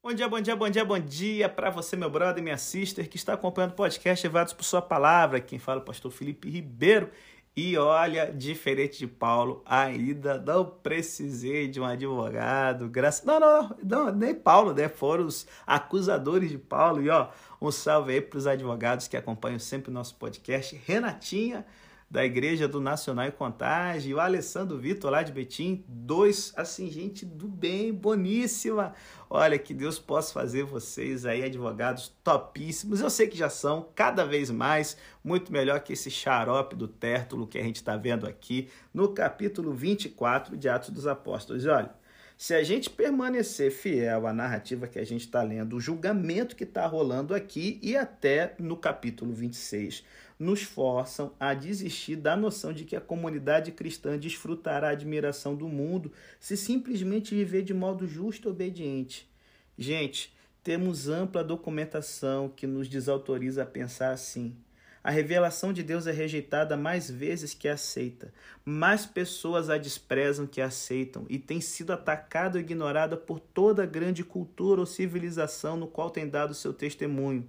Bom 0.00 0.14
dia, 0.14 0.28
bom 0.28 0.40
dia, 0.40 0.54
bom 0.54 0.70
dia, 0.70 0.84
bom 0.84 0.98
dia 1.00 1.48
para 1.48 1.70
você, 1.70 1.96
meu 1.96 2.08
brother 2.08 2.40
minha 2.40 2.56
sister, 2.56 3.08
que 3.08 3.16
está 3.16 3.32
acompanhando 3.32 3.72
o 3.72 3.74
podcast 3.74 4.24
Levados 4.24 4.52
por 4.52 4.62
Sua 4.62 4.80
Palavra. 4.80 5.40
Quem 5.40 5.58
fala 5.58 5.80
é 5.80 5.82
o 5.82 5.84
pastor 5.84 6.12
Felipe 6.12 6.48
Ribeiro. 6.48 7.10
E 7.56 7.76
olha, 7.76 8.32
diferente 8.32 8.96
de 8.96 9.08
Paulo, 9.08 9.60
ainda 9.66 10.38
não 10.38 10.64
precisei 10.64 11.66
de 11.66 11.80
um 11.80 11.84
advogado. 11.84 12.88
Graças. 12.88 13.24
Não, 13.24 13.40
não, 13.40 13.76
não, 13.82 14.12
nem 14.14 14.32
Paulo, 14.36 14.72
né? 14.72 14.88
Foram 14.88 15.26
os 15.26 15.48
acusadores 15.66 16.48
de 16.48 16.58
Paulo. 16.58 17.02
E 17.02 17.10
ó, 17.10 17.30
um 17.60 17.72
salve 17.72 18.12
aí 18.12 18.20
para 18.20 18.38
os 18.38 18.46
advogados 18.46 19.08
que 19.08 19.16
acompanham 19.16 19.58
sempre 19.58 19.90
o 19.90 19.92
nosso 19.92 20.14
podcast. 20.14 20.80
Renatinha 20.86 21.66
da 22.10 22.24
Igreja 22.24 22.66
do 22.66 22.80
Nacional 22.80 23.26
e 23.26 23.32
Contagem, 23.32 24.14
o 24.14 24.20
Alessandro 24.20 24.78
Vitor 24.78 25.10
lá 25.10 25.22
de 25.22 25.30
Betim, 25.30 25.84
dois, 25.86 26.52
assim, 26.56 26.90
gente 26.90 27.26
do 27.26 27.46
bem, 27.46 27.92
boníssima. 27.92 28.94
Olha, 29.28 29.58
que 29.58 29.74
Deus 29.74 29.98
possa 29.98 30.32
fazer 30.32 30.64
vocês 30.64 31.26
aí, 31.26 31.44
advogados 31.44 32.16
topíssimos. 32.24 33.00
Eu 33.00 33.10
sei 33.10 33.26
que 33.26 33.36
já 33.36 33.50
são, 33.50 33.88
cada 33.94 34.24
vez 34.24 34.50
mais, 34.50 34.96
muito 35.22 35.52
melhor 35.52 35.80
que 35.80 35.92
esse 35.92 36.10
xarope 36.10 36.74
do 36.74 36.88
Tértulo 36.88 37.46
que 37.46 37.58
a 37.58 37.62
gente 37.62 37.76
está 37.76 37.94
vendo 37.94 38.26
aqui 38.26 38.70
no 38.92 39.08
capítulo 39.12 39.74
24 39.74 40.56
de 40.56 40.66
Atos 40.66 40.88
dos 40.88 41.06
Apóstolos. 41.06 41.64
E 41.64 41.68
olha, 41.68 41.90
se 42.38 42.54
a 42.54 42.62
gente 42.62 42.88
permanecer 42.88 43.72
fiel 43.72 44.24
à 44.24 44.32
narrativa 44.32 44.86
que 44.86 45.00
a 45.00 45.04
gente 45.04 45.22
está 45.22 45.42
lendo, 45.42 45.74
o 45.74 45.80
julgamento 45.80 46.54
que 46.54 46.62
está 46.62 46.86
rolando 46.86 47.34
aqui 47.34 47.80
e 47.82 47.96
até 47.96 48.54
no 48.60 48.76
capítulo 48.76 49.34
26, 49.34 50.04
nos 50.38 50.62
forçam 50.62 51.34
a 51.40 51.52
desistir 51.52 52.14
da 52.14 52.36
noção 52.36 52.72
de 52.72 52.84
que 52.84 52.94
a 52.94 53.00
comunidade 53.00 53.72
cristã 53.72 54.16
desfrutará 54.16 54.86
a 54.86 54.92
admiração 54.92 55.56
do 55.56 55.66
mundo 55.66 56.12
se 56.38 56.56
simplesmente 56.56 57.34
viver 57.34 57.62
de 57.62 57.74
modo 57.74 58.06
justo 58.06 58.48
e 58.48 58.52
obediente. 58.52 59.28
Gente, 59.76 60.32
temos 60.62 61.08
ampla 61.08 61.42
documentação 61.42 62.48
que 62.48 62.68
nos 62.68 62.88
desautoriza 62.88 63.64
a 63.64 63.66
pensar 63.66 64.12
assim. 64.12 64.54
A 65.02 65.10
revelação 65.10 65.72
de 65.72 65.82
Deus 65.82 66.06
é 66.06 66.12
rejeitada 66.12 66.76
mais 66.76 67.10
vezes 67.10 67.54
que 67.54 67.68
aceita. 67.68 68.32
Mais 68.64 69.06
pessoas 69.06 69.70
a 69.70 69.78
desprezam 69.78 70.46
que 70.46 70.60
aceitam 70.60 71.24
e 71.28 71.38
tem 71.38 71.60
sido 71.60 71.92
atacada 71.92 72.58
ou 72.58 72.60
ignorada 72.60 73.16
por 73.16 73.40
toda 73.40 73.82
a 73.82 73.86
grande 73.86 74.24
cultura 74.24 74.80
ou 74.80 74.86
civilização 74.86 75.76
no 75.76 75.86
qual 75.86 76.10
tem 76.10 76.28
dado 76.28 76.54
seu 76.54 76.72
testemunho 76.72 77.48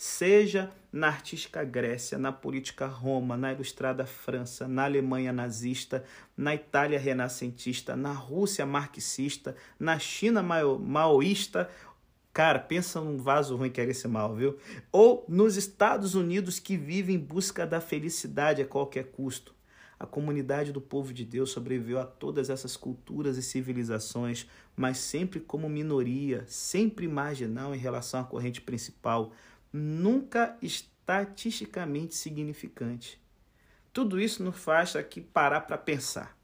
seja 0.00 0.72
na 0.90 1.08
artística 1.08 1.62
Grécia, 1.62 2.16
na 2.16 2.32
política 2.32 2.86
Roma, 2.86 3.36
na 3.36 3.52
ilustrada 3.52 4.06
França, 4.06 4.66
na 4.66 4.84
Alemanha 4.84 5.30
nazista, 5.30 6.02
na 6.34 6.54
Itália 6.54 6.98
renascentista, 6.98 7.94
na 7.94 8.10
Rússia 8.10 8.64
marxista, 8.64 9.54
na 9.78 9.98
China 9.98 10.42
maoísta. 10.42 11.68
Cara, 12.32 12.60
pensa 12.60 13.00
num 13.00 13.18
vaso 13.18 13.56
ruim 13.56 13.70
que 13.70 13.80
era 13.80 13.90
esse 13.90 14.06
mal, 14.06 14.34
viu? 14.34 14.56
Ou 14.92 15.24
nos 15.28 15.56
Estados 15.56 16.14
Unidos 16.14 16.60
que 16.60 16.76
vive 16.76 17.12
em 17.12 17.18
busca 17.18 17.66
da 17.66 17.80
felicidade 17.80 18.62
a 18.62 18.66
qualquer 18.66 19.10
custo. 19.10 19.54
A 19.98 20.06
comunidade 20.06 20.72
do 20.72 20.80
povo 20.80 21.12
de 21.12 21.24
Deus 21.26 21.50
sobreviveu 21.50 21.98
a 21.98 22.06
todas 22.06 22.48
essas 22.48 22.76
culturas 22.76 23.36
e 23.36 23.42
civilizações, 23.42 24.46
mas 24.74 24.96
sempre 24.96 25.40
como 25.40 25.68
minoria, 25.68 26.44
sempre 26.46 27.06
marginal 27.06 27.74
em 27.74 27.78
relação 27.78 28.20
à 28.20 28.24
corrente 28.24 28.62
principal, 28.62 29.32
nunca 29.72 30.56
estatisticamente 30.62 32.14
significante. 32.14 33.20
Tudo 33.92 34.20
isso 34.20 34.42
nos 34.42 34.56
faz 34.56 34.96
aqui 34.96 35.20
parar 35.20 35.62
para 35.62 35.76
pensar. 35.76 36.39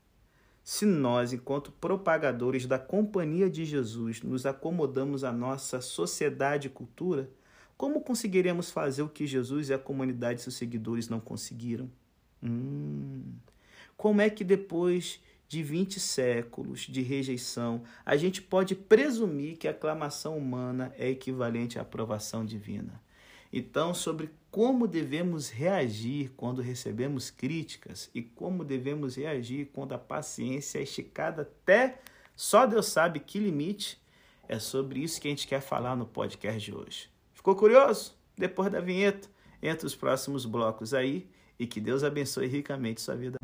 Se 0.67 0.84
nós, 0.84 1.33
enquanto 1.33 1.70
propagadores 1.70 2.67
da 2.67 2.77
Companhia 2.77 3.48
de 3.48 3.64
Jesus, 3.64 4.20
nos 4.20 4.45
acomodamos 4.45 5.22
à 5.22 5.31
nossa 5.31 5.81
sociedade 5.81 6.67
e 6.67 6.70
cultura, 6.70 7.31
como 7.77 8.00
conseguiremos 8.00 8.72
fazer 8.72 9.03
o 9.03 9.09
que 9.09 9.28
Jesus 9.28 9.69
e 9.69 9.75
a 9.75 9.78
comunidade 9.78 10.39
de 10.39 10.42
seus 10.42 10.56
seguidores 10.56 11.09
não 11.09 11.20
conseguiram? 11.20 11.89
Hum, 12.42 13.22
como 13.97 14.21
é 14.21 14.28
que 14.28 14.43
depois 14.43 15.22
de 15.47 15.62
20 15.62 16.00
séculos 16.00 16.81
de 16.81 17.00
rejeição, 17.00 17.84
a 18.05 18.16
gente 18.16 18.43
pode 18.43 18.75
presumir 18.75 19.59
que 19.59 19.69
a 19.69 19.71
aclamação 19.71 20.37
humana 20.37 20.93
é 20.99 21.09
equivalente 21.09 21.78
à 21.78 21.82
aprovação 21.82 22.44
divina? 22.44 23.00
Então, 23.53 23.95
sobre 23.95 24.31
como 24.51 24.87
devemos 24.87 25.49
reagir 25.49 26.33
quando 26.37 26.62
recebemos 26.62 27.31
críticas 27.31 28.11
e 28.15 28.23
como 28.23 28.65
devemos 28.65 29.17
reagir 29.17 29.71
quando 29.73 29.93
a 29.93 29.99
paciência 29.99 30.79
é 30.79 30.83
esticada 30.83 31.43
até 31.43 32.01
só 32.37 32.67
Deus 32.67 32.87
sabe 32.87 33.19
que 33.19 33.39
limite, 33.39 33.99
é 34.47 34.59
sobre 34.59 35.01
isso 35.01 35.19
que 35.19 35.27
a 35.27 35.31
gente 35.31 35.49
quer 35.49 35.62
falar 35.62 35.97
no 35.97 36.05
podcast 36.05 36.61
de 36.61 36.77
hoje. 36.77 37.09
Ficou 37.33 37.56
curioso? 37.56 38.15
Depois 38.37 38.71
da 38.71 38.79
vinheta, 38.79 39.27
entre 39.62 39.87
os 39.87 39.97
próximos 39.97 40.45
blocos 40.45 40.93
aí 40.93 41.27
e 41.59 41.67
que 41.67 41.81
Deus 41.81 42.05
abençoe 42.05 42.47
ricamente 42.47 43.01
sua 43.01 43.17
vida. 43.17 43.39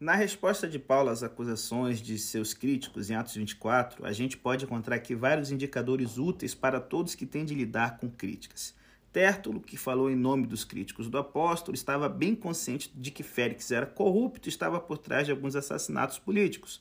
Na 0.00 0.14
resposta 0.14 0.66
de 0.66 0.78
Paulo 0.78 1.10
às 1.10 1.22
acusações 1.22 2.00
de 2.00 2.18
seus 2.18 2.54
críticos 2.54 3.10
em 3.10 3.14
Atos 3.14 3.34
24, 3.34 4.06
a 4.06 4.12
gente 4.12 4.34
pode 4.34 4.64
encontrar 4.64 4.96
aqui 4.96 5.14
vários 5.14 5.50
indicadores 5.50 6.16
úteis 6.16 6.54
para 6.54 6.80
todos 6.80 7.14
que 7.14 7.26
têm 7.26 7.44
de 7.44 7.54
lidar 7.54 7.98
com 7.98 8.08
críticas. 8.08 8.74
Tértulo, 9.12 9.60
que 9.60 9.76
falou 9.76 10.10
em 10.10 10.16
nome 10.16 10.46
dos 10.46 10.64
críticos 10.64 11.10
do 11.10 11.18
apóstolo, 11.18 11.74
estava 11.74 12.08
bem 12.08 12.34
consciente 12.34 12.90
de 12.94 13.10
que 13.10 13.22
Félix 13.22 13.70
era 13.70 13.84
corrupto 13.84 14.48
e 14.48 14.50
estava 14.50 14.80
por 14.80 14.96
trás 14.96 15.26
de 15.26 15.32
alguns 15.32 15.54
assassinatos 15.54 16.18
políticos. 16.18 16.80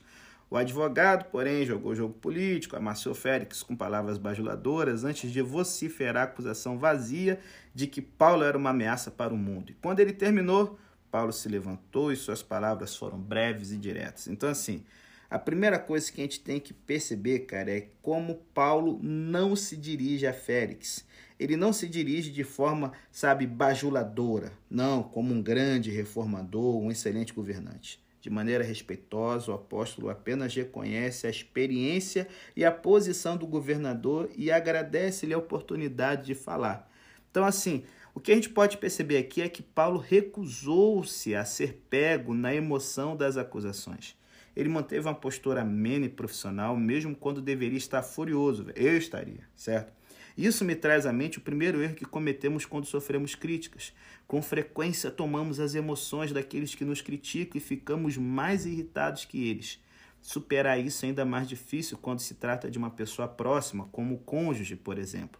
O 0.49 0.55
advogado, 0.55 1.25
porém, 1.25 1.65
jogou 1.65 1.93
jogo 1.93 2.13
político, 2.13 2.77
amassou 2.77 3.13
Félix 3.13 3.61
com 3.61 3.75
palavras 3.75 4.17
bajuladoras 4.17 5.03
antes 5.03 5.29
de 5.29 5.41
vociferar 5.41 6.23
a 6.23 6.25
acusação 6.31 6.77
vazia 6.77 7.39
de 7.75 7.85
que 7.85 8.01
Paulo 8.01 8.43
era 8.43 8.57
uma 8.57 8.69
ameaça 8.69 9.11
para 9.11 9.33
o 9.33 9.37
mundo. 9.37 9.71
E 9.71 9.75
quando 9.75 9.99
ele 9.99 10.13
terminou, 10.13 10.79
Paulo 11.11 11.31
se 11.31 11.49
levantou 11.49 12.11
e 12.11 12.15
suas 12.15 12.41
palavras 12.41 12.95
foram 12.95 13.19
breves 13.19 13.71
e 13.71 13.77
diretas. 13.77 14.27
Então, 14.27 14.49
assim, 14.49 14.83
a 15.29 15.37
primeira 15.37 15.77
coisa 15.77 16.11
que 16.11 16.21
a 16.21 16.23
gente 16.23 16.39
tem 16.39 16.59
que 16.59 16.73
perceber, 16.73 17.39
cara, 17.39 17.71
é 17.71 17.89
como 18.01 18.41
Paulo 18.53 18.99
não 19.01 19.55
se 19.55 19.77
dirige 19.77 20.25
a 20.25 20.33
Félix. 20.33 21.05
Ele 21.39 21.55
não 21.55 21.71
se 21.71 21.87
dirige 21.87 22.31
de 22.31 22.43
forma, 22.43 22.91
sabe, 23.11 23.45
bajuladora, 23.45 24.51
não, 24.69 25.03
como 25.03 25.33
um 25.33 25.41
grande 25.41 25.91
reformador, 25.91 26.77
um 26.77 26.91
excelente 26.91 27.31
governante. 27.31 28.03
De 28.19 28.29
maneira 28.29 28.63
respeitosa, 28.63 29.51
o 29.51 29.53
apóstolo 29.53 30.09
apenas 30.09 30.53
reconhece 30.53 31.25
a 31.25 31.29
experiência 31.29 32.27
e 32.55 32.65
a 32.65 32.71
posição 32.71 33.37
do 33.37 33.47
governador 33.47 34.29
e 34.35 34.51
agradece-lhe 34.51 35.33
a 35.33 35.37
oportunidade 35.37 36.25
de 36.25 36.35
falar. 36.35 36.91
Então, 37.31 37.45
assim, 37.45 37.83
o 38.13 38.19
que 38.19 38.31
a 38.31 38.35
gente 38.35 38.49
pode 38.49 38.77
perceber 38.77 39.17
aqui 39.17 39.41
é 39.41 39.49
que 39.49 39.61
Paulo 39.61 39.99
recusou-se 39.99 41.35
a 41.35 41.45
ser 41.45 41.83
pego 41.89 42.33
na 42.33 42.53
emoção 42.53 43.15
das 43.15 43.37
acusações. 43.37 44.17
Ele 44.55 44.69
manteve 44.69 45.07
uma 45.07 45.15
postura 45.15 45.61
amena 45.61 46.05
e 46.05 46.09
profissional, 46.09 46.75
mesmo 46.75 47.15
quando 47.15 47.41
deveria 47.41 47.77
estar 47.77 48.01
furioso. 48.01 48.65
Eu 48.75 48.97
estaria, 48.97 49.47
certo? 49.55 49.93
Isso 50.37 50.63
me 50.63 50.75
traz 50.75 51.05
à 51.05 51.13
mente 51.13 51.37
o 51.37 51.41
primeiro 51.41 51.81
erro 51.81 51.95
que 51.95 52.05
cometemos 52.05 52.65
quando 52.65 52.85
sofremos 52.85 53.35
críticas. 53.35 53.93
Com 54.27 54.41
frequência 54.41 55.11
tomamos 55.11 55.59
as 55.59 55.75
emoções 55.75 56.31
daqueles 56.31 56.73
que 56.73 56.85
nos 56.85 57.01
criticam 57.01 57.57
e 57.57 57.61
ficamos 57.61 58.17
mais 58.17 58.65
irritados 58.65 59.25
que 59.25 59.49
eles. 59.49 59.79
Superar 60.21 60.79
isso 60.79 61.05
é 61.05 61.09
ainda 61.09 61.25
mais 61.25 61.47
difícil 61.47 61.97
quando 61.97 62.19
se 62.19 62.35
trata 62.35 62.69
de 62.69 62.77
uma 62.77 62.89
pessoa 62.89 63.27
próxima, 63.27 63.87
como 63.91 64.15
o 64.15 64.19
cônjuge, 64.19 64.75
por 64.75 64.97
exemplo. 64.97 65.39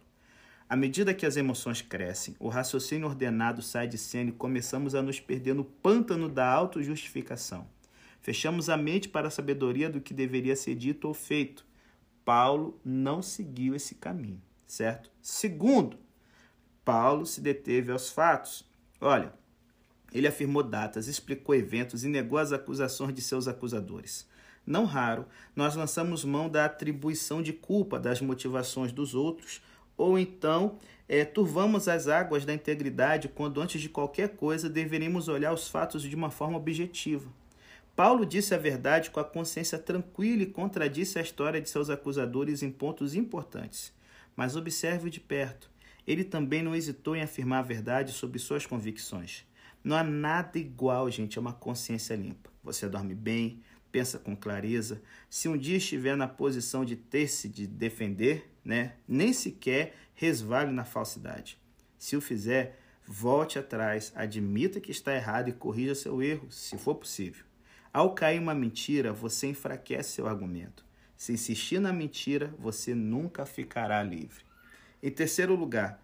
À 0.70 0.76
medida 0.76 1.12
que 1.12 1.26
as 1.26 1.36
emoções 1.36 1.82
crescem, 1.82 2.36
o 2.38 2.48
raciocínio 2.48 3.08
ordenado 3.08 3.60
sai 3.60 3.88
de 3.88 3.98
cena 3.98 4.30
e 4.30 4.32
começamos 4.32 4.94
a 4.94 5.02
nos 5.02 5.18
perder 5.18 5.52
no 5.52 5.64
pântano 5.64 6.28
da 6.28 6.48
autojustificação. 6.48 7.66
Fechamos 8.20 8.70
a 8.70 8.76
mente 8.76 9.08
para 9.08 9.26
a 9.26 9.32
sabedoria 9.32 9.90
do 9.90 10.00
que 10.00 10.14
deveria 10.14 10.54
ser 10.54 10.76
dito 10.76 11.08
ou 11.08 11.12
feito. 11.12 11.66
Paulo 12.24 12.80
não 12.84 13.20
seguiu 13.20 13.74
esse 13.74 13.96
caminho, 13.96 14.40
certo? 14.64 15.10
Segundo, 15.20 15.98
Paulo 16.84 17.26
se 17.26 17.40
deteve 17.40 17.90
aos 17.90 18.08
fatos. 18.08 18.64
Olha, 19.00 19.34
ele 20.12 20.28
afirmou 20.28 20.62
datas, 20.62 21.08
explicou 21.08 21.52
eventos 21.52 22.04
e 22.04 22.08
negou 22.08 22.38
as 22.38 22.52
acusações 22.52 23.12
de 23.12 23.22
seus 23.22 23.48
acusadores. 23.48 24.24
Não 24.64 24.84
raro, 24.84 25.26
nós 25.56 25.74
lançamos 25.74 26.24
mão 26.24 26.48
da 26.48 26.64
atribuição 26.64 27.42
de 27.42 27.52
culpa 27.52 27.98
das 27.98 28.20
motivações 28.20 28.92
dos 28.92 29.16
outros 29.16 29.60
ou 30.00 30.18
então 30.18 30.78
é, 31.06 31.26
turvamos 31.26 31.86
as 31.86 32.08
águas 32.08 32.46
da 32.46 32.54
integridade 32.54 33.28
quando, 33.28 33.60
antes 33.60 33.82
de 33.82 33.88
qualquer 33.88 34.30
coisa, 34.30 34.68
deveríamos 34.68 35.28
olhar 35.28 35.52
os 35.52 35.68
fatos 35.68 36.02
de 36.02 36.16
uma 36.16 36.30
forma 36.30 36.56
objetiva. 36.56 37.30
Paulo 37.94 38.24
disse 38.24 38.54
a 38.54 38.58
verdade 38.58 39.10
com 39.10 39.20
a 39.20 39.24
consciência 39.24 39.78
tranquila 39.78 40.42
e 40.42 40.46
contradisse 40.46 41.18
a 41.18 41.22
história 41.22 41.60
de 41.60 41.68
seus 41.68 41.90
acusadores 41.90 42.62
em 42.62 42.70
pontos 42.70 43.14
importantes. 43.14 43.92
Mas 44.34 44.56
observe 44.56 45.10
de 45.10 45.20
perto. 45.20 45.70
Ele 46.06 46.24
também 46.24 46.62
não 46.62 46.74
hesitou 46.74 47.14
em 47.14 47.20
afirmar 47.20 47.58
a 47.58 47.62
verdade 47.66 48.12
sobre 48.12 48.38
suas 48.38 48.64
convicções. 48.64 49.44
Não 49.84 49.96
há 49.96 50.02
nada 50.02 50.58
igual, 50.58 51.10
gente, 51.10 51.36
a 51.36 51.42
uma 51.42 51.52
consciência 51.52 52.14
limpa. 52.14 52.50
você 52.62 52.88
dorme 52.88 53.14
bem, 53.14 53.60
pensa 53.92 54.18
com 54.18 54.34
clareza. 54.34 55.02
Se 55.28 55.48
um 55.48 55.58
dia 55.58 55.76
estiver 55.76 56.16
na 56.16 56.28
posição 56.28 56.86
de 56.86 56.96
ter-se 56.96 57.48
de 57.48 57.66
defender, 57.66 58.49
né, 58.64 58.94
nem 59.06 59.32
sequer 59.32 59.94
resvale 60.14 60.70
na 60.70 60.84
falsidade. 60.84 61.58
Se 61.98 62.16
o 62.16 62.20
fizer, 62.20 62.78
volte 63.06 63.58
atrás, 63.58 64.12
admita 64.14 64.80
que 64.80 64.90
está 64.90 65.14
errado 65.14 65.48
e 65.48 65.52
corrija 65.52 65.94
seu 65.94 66.22
erro, 66.22 66.50
se 66.50 66.76
for 66.78 66.94
possível. 66.94 67.44
Ao 67.92 68.14
cair 68.14 68.38
uma 68.38 68.54
mentira, 68.54 69.12
você 69.12 69.48
enfraquece 69.48 70.10
seu 70.10 70.28
argumento. 70.28 70.84
Se 71.16 71.32
insistir 71.32 71.80
na 71.80 71.92
mentira, 71.92 72.54
você 72.58 72.94
nunca 72.94 73.44
ficará 73.44 74.02
livre. 74.02 74.44
Em 75.02 75.10
terceiro 75.10 75.56
lugar, 75.56 76.00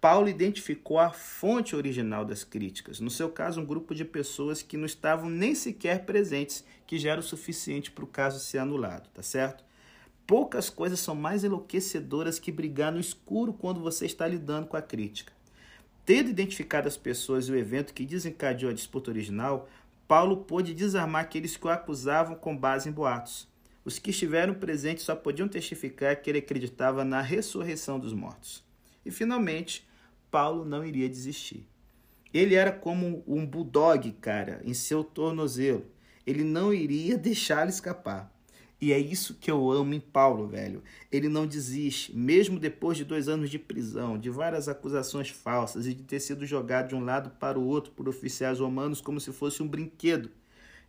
Paulo 0.00 0.28
identificou 0.28 0.98
a 0.98 1.10
fonte 1.10 1.74
original 1.74 2.24
das 2.24 2.44
críticas, 2.44 3.00
no 3.00 3.10
seu 3.10 3.28
caso, 3.28 3.60
um 3.60 3.66
grupo 3.66 3.94
de 3.94 4.04
pessoas 4.04 4.62
que 4.62 4.76
não 4.76 4.86
estavam 4.86 5.28
nem 5.28 5.54
sequer 5.54 6.04
presentes, 6.04 6.64
que 6.86 6.98
já 6.98 7.10
era 7.10 7.20
o 7.20 7.24
suficiente 7.24 7.90
para 7.90 8.04
o 8.04 8.08
caso 8.08 8.38
ser 8.38 8.58
anulado, 8.58 9.08
tá 9.10 9.22
certo? 9.22 9.65
Poucas 10.26 10.68
coisas 10.68 10.98
são 10.98 11.14
mais 11.14 11.44
enlouquecedoras 11.44 12.38
que 12.40 12.50
brigar 12.50 12.90
no 12.90 12.98
escuro 12.98 13.52
quando 13.52 13.80
você 13.80 14.06
está 14.06 14.26
lidando 14.26 14.66
com 14.66 14.76
a 14.76 14.82
crítica. 14.82 15.32
Tendo 16.04 16.30
identificado 16.30 16.88
as 16.88 16.96
pessoas 16.96 17.46
e 17.46 17.52
o 17.52 17.56
evento 17.56 17.94
que 17.94 18.04
desencadeou 18.04 18.70
a 18.70 18.74
disputa 18.74 19.10
original, 19.10 19.68
Paulo 20.08 20.38
pôde 20.38 20.74
desarmar 20.74 21.22
aqueles 21.22 21.56
que 21.56 21.66
o 21.66 21.70
acusavam 21.70 22.34
com 22.34 22.56
base 22.56 22.88
em 22.88 22.92
boatos. 22.92 23.48
Os 23.84 24.00
que 24.00 24.10
estiveram 24.10 24.54
presentes 24.54 25.04
só 25.04 25.14
podiam 25.14 25.46
testificar 25.46 26.20
que 26.20 26.28
ele 26.28 26.40
acreditava 26.40 27.04
na 27.04 27.20
ressurreição 27.20 27.98
dos 28.00 28.12
mortos. 28.12 28.64
E 29.04 29.12
finalmente, 29.12 29.86
Paulo 30.28 30.64
não 30.64 30.84
iria 30.84 31.08
desistir. 31.08 31.68
Ele 32.34 32.56
era 32.56 32.72
como 32.72 33.22
um 33.26 33.46
bulldog, 33.46 34.10
cara, 34.20 34.60
em 34.64 34.74
seu 34.74 35.04
tornozelo. 35.04 35.86
Ele 36.26 36.42
não 36.42 36.74
iria 36.74 37.16
deixá-lo 37.18 37.70
escapar. 37.70 38.35
E 38.80 38.92
é 38.92 38.98
isso 38.98 39.34
que 39.34 39.50
eu 39.50 39.70
amo 39.70 39.94
em 39.94 40.00
Paulo, 40.00 40.46
velho. 40.46 40.82
Ele 41.10 41.28
não 41.28 41.46
desiste, 41.46 42.14
mesmo 42.14 42.58
depois 42.58 42.98
de 42.98 43.04
dois 43.04 43.28
anos 43.28 43.48
de 43.48 43.58
prisão, 43.58 44.18
de 44.18 44.28
várias 44.28 44.68
acusações 44.68 45.30
falsas 45.30 45.86
e 45.86 45.94
de 45.94 46.02
ter 46.02 46.20
sido 46.20 46.44
jogado 46.44 46.88
de 46.88 46.94
um 46.94 47.04
lado 47.04 47.30
para 47.40 47.58
o 47.58 47.66
outro 47.66 47.92
por 47.92 48.08
oficiais 48.08 48.60
romanos 48.60 49.00
como 49.00 49.18
se 49.18 49.32
fosse 49.32 49.62
um 49.62 49.68
brinquedo. 49.68 50.30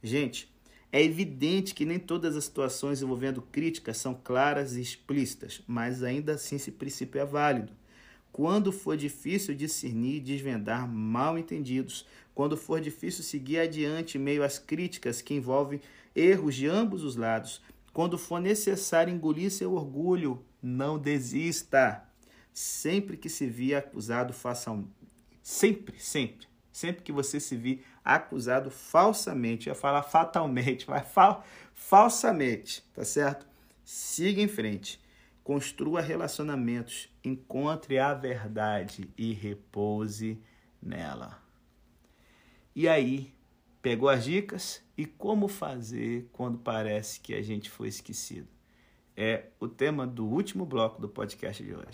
Gente, 0.03 0.51
é 0.91 1.01
evidente 1.01 1.73
que 1.73 1.85
nem 1.85 1.97
todas 1.97 2.35
as 2.35 2.43
situações 2.43 3.01
envolvendo 3.01 3.41
críticas 3.41 3.97
são 3.97 4.13
claras 4.13 4.75
e 4.75 4.81
explícitas, 4.81 5.61
mas 5.65 6.03
ainda 6.03 6.33
assim 6.33 6.57
esse 6.57 6.71
princípio 6.71 7.21
é 7.21 7.25
válido 7.25 7.71
quando 8.37 8.71
for 8.71 8.95
difícil 8.95 9.55
discernir 9.55 10.17
e 10.17 10.19
desvendar 10.19 10.87
mal 10.87 11.39
entendidos, 11.39 12.05
quando 12.35 12.55
for 12.55 12.79
difícil 12.79 13.23
seguir 13.23 13.57
adiante 13.57 14.19
meio 14.19 14.43
às 14.43 14.59
críticas 14.59 15.23
que 15.23 15.33
envolvem 15.33 15.81
erros 16.15 16.53
de 16.53 16.67
ambos 16.67 17.03
os 17.03 17.15
lados, 17.15 17.63
quando 17.97 18.15
for 18.15 18.39
necessário 18.39 19.11
engolir 19.11 19.49
seu 19.49 19.73
orgulho, 19.73 20.45
não 20.61 20.99
desista. 20.99 22.07
Sempre 22.53 23.17
que 23.17 23.27
se 23.27 23.47
vir 23.47 23.73
acusado, 23.73 24.33
faça 24.33 24.69
um. 24.69 24.87
Sempre, 25.41 25.99
sempre. 25.99 26.47
Sempre 26.71 27.01
que 27.01 27.11
você 27.11 27.39
se 27.39 27.55
vir 27.55 27.83
acusado 28.05 28.69
falsamente, 28.69 29.67
eu 29.67 29.73
ia 29.73 29.79
falar 29.79 30.03
fatalmente, 30.03 30.85
mas 30.87 31.07
fal 31.07 31.43
falsamente, 31.73 32.83
tá 32.93 33.03
certo? 33.03 33.47
Siga 33.83 34.43
em 34.43 34.47
frente. 34.47 35.01
Construa 35.43 35.99
relacionamentos, 35.99 37.09
encontre 37.23 37.97
a 37.97 38.13
verdade 38.13 39.09
e 39.17 39.33
repouse 39.33 40.39
nela. 40.79 41.41
E 42.75 42.87
aí, 42.87 43.33
pegou 43.81 44.09
as 44.09 44.23
dicas 44.23 44.83
e 44.97 45.05
como 45.05 45.47
fazer 45.47 46.29
quando 46.31 46.57
parece 46.57 47.19
que 47.19 47.33
a 47.33 47.41
gente 47.41 47.69
foi 47.69 47.87
esquecido? 47.87 48.47
É 49.15 49.47
o 49.59 49.67
tema 49.67 50.05
do 50.05 50.25
último 50.25 50.65
bloco 50.65 51.01
do 51.01 51.09
podcast 51.09 51.63
de 51.63 51.73
hoje. 51.73 51.91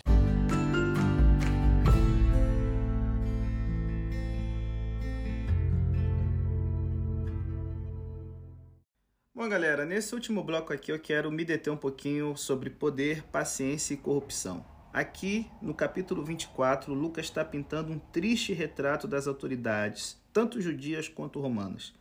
Bom, 9.34 9.48
galera, 9.48 9.84
nesse 9.84 10.14
último 10.14 10.42
bloco 10.42 10.72
aqui 10.72 10.90
eu 10.92 10.98
quero 10.98 11.30
me 11.30 11.44
deter 11.44 11.72
um 11.72 11.76
pouquinho 11.76 12.36
sobre 12.36 12.70
poder, 12.70 13.22
paciência 13.24 13.94
e 13.94 13.96
corrupção. 13.96 14.64
Aqui, 14.94 15.50
no 15.60 15.74
capítulo 15.74 16.22
24, 16.22 16.94
Lucas 16.94 17.24
está 17.24 17.44
pintando 17.44 17.92
um 17.92 17.98
triste 17.98 18.52
retrato 18.52 19.08
das 19.08 19.26
autoridades, 19.26 20.16
tanto 20.32 20.60
judias 20.60 21.08
quanto 21.08 21.40
romanas. 21.40 21.92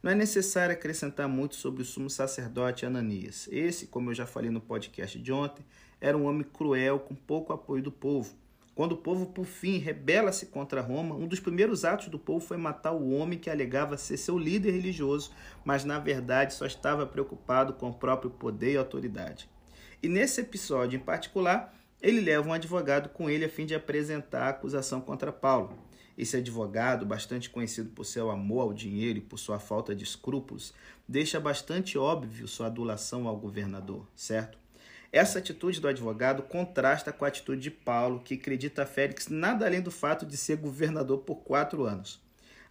Não 0.00 0.12
é 0.12 0.14
necessário 0.14 0.72
acrescentar 0.72 1.28
muito 1.28 1.56
sobre 1.56 1.82
o 1.82 1.84
sumo 1.84 2.08
sacerdote 2.08 2.86
Ananias. 2.86 3.48
Esse, 3.50 3.88
como 3.88 4.10
eu 4.10 4.14
já 4.14 4.26
falei 4.26 4.48
no 4.48 4.60
podcast 4.60 5.18
de 5.18 5.32
ontem, 5.32 5.66
era 6.00 6.16
um 6.16 6.24
homem 6.24 6.44
cruel 6.44 7.00
com 7.00 7.16
pouco 7.16 7.52
apoio 7.52 7.82
do 7.82 7.90
povo. 7.90 8.36
Quando 8.76 8.92
o 8.92 8.98
povo, 8.98 9.26
por 9.26 9.44
fim, 9.44 9.78
rebela-se 9.78 10.46
contra 10.46 10.80
Roma, 10.80 11.16
um 11.16 11.26
dos 11.26 11.40
primeiros 11.40 11.84
atos 11.84 12.06
do 12.06 12.18
povo 12.18 12.46
foi 12.46 12.56
matar 12.56 12.92
o 12.92 13.10
homem 13.10 13.40
que 13.40 13.50
alegava 13.50 13.96
ser 13.96 14.18
seu 14.18 14.38
líder 14.38 14.70
religioso, 14.70 15.32
mas 15.64 15.84
na 15.84 15.98
verdade 15.98 16.54
só 16.54 16.64
estava 16.64 17.08
preocupado 17.08 17.72
com 17.72 17.88
o 17.88 17.94
próprio 17.94 18.30
poder 18.30 18.74
e 18.74 18.76
autoridade. 18.76 19.50
E 20.00 20.08
nesse 20.08 20.42
episódio 20.42 20.96
em 20.96 21.02
particular, 21.02 21.74
ele 22.00 22.20
leva 22.20 22.48
um 22.48 22.52
advogado 22.52 23.08
com 23.08 23.28
ele 23.28 23.44
a 23.44 23.48
fim 23.48 23.66
de 23.66 23.74
apresentar 23.74 24.42
a 24.42 24.48
acusação 24.50 25.00
contra 25.00 25.32
Paulo. 25.32 25.76
Esse 26.16 26.36
advogado, 26.36 27.04
bastante 27.04 27.50
conhecido 27.50 27.90
por 27.90 28.04
seu 28.04 28.30
amor 28.30 28.62
ao 28.62 28.72
dinheiro 28.72 29.18
e 29.18 29.22
por 29.22 29.38
sua 29.38 29.58
falta 29.58 29.94
de 29.94 30.04
escrúpulos, 30.04 30.72
deixa 31.06 31.38
bastante 31.38 31.98
óbvio 31.98 32.48
sua 32.48 32.66
adulação 32.66 33.28
ao 33.28 33.36
governador, 33.36 34.06
certo? 34.14 34.58
Essa 35.12 35.38
atitude 35.38 35.80
do 35.80 35.88
advogado 35.88 36.42
contrasta 36.42 37.12
com 37.12 37.24
a 37.24 37.28
atitude 37.28 37.60
de 37.62 37.70
Paulo, 37.70 38.20
que 38.20 38.34
acredita 38.34 38.82
a 38.82 38.86
Félix 38.86 39.28
nada 39.28 39.64
além 39.66 39.80
do 39.80 39.90
fato 39.90 40.26
de 40.26 40.36
ser 40.36 40.56
governador 40.56 41.18
por 41.18 41.36
quatro 41.36 41.84
anos. 41.84 42.20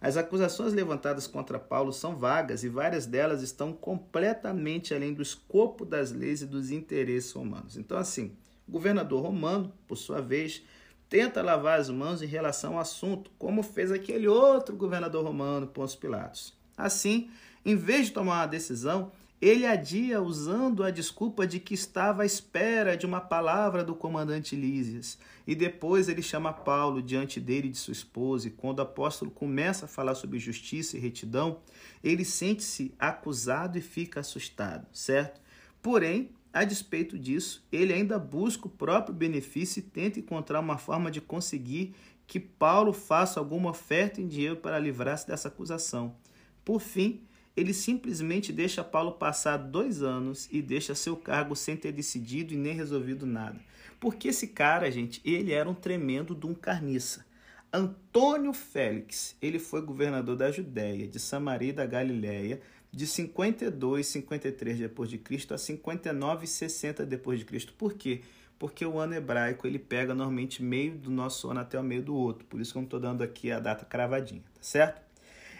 As 0.00 0.16
acusações 0.16 0.72
levantadas 0.72 1.26
contra 1.26 1.58
Paulo 1.58 1.92
são 1.92 2.14
vagas 2.16 2.62
e 2.62 2.68
várias 2.68 3.06
delas 3.06 3.42
estão 3.42 3.72
completamente 3.72 4.94
além 4.94 5.14
do 5.14 5.22
escopo 5.22 5.84
das 5.84 6.12
leis 6.12 6.42
e 6.42 6.46
dos 6.46 6.70
interesses 6.70 7.32
romanos. 7.32 7.76
Então, 7.76 7.96
assim, 7.96 8.36
o 8.66 8.72
governador 8.72 9.22
romano, 9.22 9.72
por 9.86 9.96
sua 9.96 10.20
vez, 10.20 10.62
tenta 11.08 11.42
lavar 11.42 11.78
as 11.78 11.88
mãos 11.88 12.22
em 12.22 12.26
relação 12.26 12.74
ao 12.74 12.80
assunto, 12.80 13.30
como 13.38 13.62
fez 13.62 13.92
aquele 13.92 14.26
outro 14.26 14.76
governador 14.76 15.24
romano, 15.24 15.66
Pôncio 15.66 15.98
Pilatos. 15.98 16.52
Assim, 16.76 17.30
em 17.64 17.76
vez 17.76 18.06
de 18.06 18.12
tomar 18.12 18.40
uma 18.40 18.46
decisão, 18.46 19.12
ele 19.40 19.66
adia 19.66 20.20
usando 20.20 20.82
a 20.82 20.90
desculpa 20.90 21.46
de 21.46 21.60
que 21.60 21.74
estava 21.74 22.22
à 22.22 22.26
espera 22.26 22.96
de 22.96 23.04
uma 23.04 23.20
palavra 23.20 23.84
do 23.84 23.94
comandante 23.94 24.56
Lísias. 24.56 25.18
E 25.46 25.54
depois 25.54 26.08
ele 26.08 26.22
chama 26.22 26.52
Paulo 26.52 27.02
diante 27.02 27.38
dele 27.38 27.68
e 27.68 27.70
de 27.70 27.76
sua 27.76 27.92
esposa, 27.92 28.48
e 28.48 28.50
quando 28.50 28.78
o 28.78 28.82
apóstolo 28.82 29.30
começa 29.30 29.84
a 29.84 29.88
falar 29.88 30.14
sobre 30.14 30.38
justiça 30.38 30.96
e 30.96 31.00
retidão, 31.00 31.60
ele 32.02 32.24
sente-se 32.24 32.94
acusado 32.98 33.78
e 33.78 33.82
fica 33.82 34.20
assustado, 34.20 34.86
certo? 34.92 35.40
Porém, 35.82 36.30
a 36.56 36.64
despeito 36.64 37.18
disso, 37.18 37.66
ele 37.70 37.92
ainda 37.92 38.18
busca 38.18 38.66
o 38.66 38.70
próprio 38.70 39.14
benefício 39.14 39.80
e 39.80 39.82
tenta 39.82 40.18
encontrar 40.18 40.60
uma 40.60 40.78
forma 40.78 41.10
de 41.10 41.20
conseguir 41.20 41.94
que 42.26 42.40
Paulo 42.40 42.92
faça 42.94 43.38
alguma 43.38 43.70
oferta 43.70 44.20
em 44.20 44.26
dinheiro 44.26 44.56
para 44.56 44.78
livrar-se 44.78 45.26
dessa 45.26 45.48
acusação. 45.48 46.16
Por 46.64 46.80
fim, 46.80 47.20
ele 47.54 47.74
simplesmente 47.74 48.52
deixa 48.54 48.82
Paulo 48.82 49.12
passar 49.12 49.58
dois 49.58 50.02
anos 50.02 50.48
e 50.50 50.62
deixa 50.62 50.94
seu 50.94 51.14
cargo 51.14 51.54
sem 51.54 51.76
ter 51.76 51.92
decidido 51.92 52.54
e 52.54 52.56
nem 52.56 52.72
resolvido 52.72 53.26
nada. 53.26 53.60
Porque 54.00 54.28
esse 54.28 54.48
cara, 54.48 54.90
gente, 54.90 55.20
ele 55.24 55.52
era 55.52 55.68
um 55.68 55.74
tremendo 55.74 56.34
de 56.34 56.46
um 56.46 56.54
carniça. 56.54 57.26
Antônio 57.72 58.54
Félix, 58.54 59.36
ele 59.42 59.58
foi 59.58 59.82
governador 59.82 60.36
da 60.36 60.50
Judéia, 60.50 61.06
de 61.06 61.18
Samaria 61.20 61.70
e 61.70 61.74
da 61.74 61.84
Galiléia, 61.84 62.60
de 62.96 63.06
52, 63.06 64.06
53 64.06 64.78
depois 64.78 65.10
de 65.10 65.18
Cristo 65.18 65.52
a 65.52 65.58
59 65.58 66.46
e 66.46 66.48
60 66.48 67.04
depois 67.04 67.38
de 67.38 67.44
Cristo. 67.44 67.74
Por 67.74 67.92
quê? 67.92 68.22
Porque 68.58 68.86
o 68.86 68.98
ano 68.98 69.12
hebraico 69.12 69.66
ele 69.66 69.78
pega 69.78 70.14
normalmente 70.14 70.62
meio 70.62 70.96
do 70.96 71.10
nosso 71.10 71.50
ano 71.50 71.60
até 71.60 71.78
o 71.78 71.82
meio 71.82 72.02
do 72.02 72.14
outro. 72.14 72.46
Por 72.46 72.58
isso 72.58 72.72
que 72.72 72.78
eu 72.78 72.84
estou 72.84 72.98
dando 72.98 73.22
aqui 73.22 73.52
a 73.52 73.60
data 73.60 73.84
cravadinha, 73.84 74.40
tá 74.40 74.62
certo? 74.62 75.02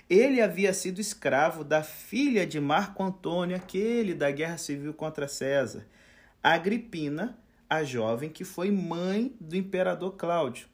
Ele 0.08 0.40
havia 0.40 0.72
sido 0.72 0.98
escravo 0.98 1.62
da 1.62 1.82
filha 1.82 2.46
de 2.46 2.58
Marco 2.58 3.02
Antônio, 3.02 3.54
aquele 3.54 4.14
da 4.14 4.30
guerra 4.30 4.56
civil 4.56 4.94
contra 4.94 5.28
César, 5.28 5.86
Agripina, 6.42 7.38
a 7.68 7.84
jovem 7.84 8.30
que 8.30 8.44
foi 8.44 8.70
mãe 8.70 9.36
do 9.38 9.54
imperador 9.54 10.12
Cláudio. 10.12 10.68